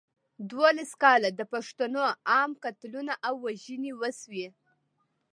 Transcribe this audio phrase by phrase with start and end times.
[0.51, 2.01] دولس کاله د پښتنو
[2.31, 4.47] عام قتلونه او وژنې وشوې.